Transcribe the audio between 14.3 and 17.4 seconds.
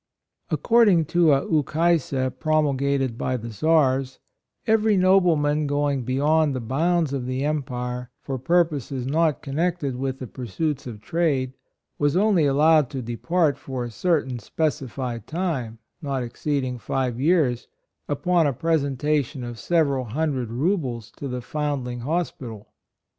specified time, not exceed ing five